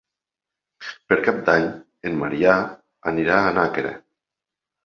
Per 1.11 1.17
Cap 1.27 1.37
d'Any 1.49 1.67
en 2.11 2.17
Maria 2.23 2.57
anirà 3.13 3.37
a 3.43 3.53
Nàquera. 3.59 3.93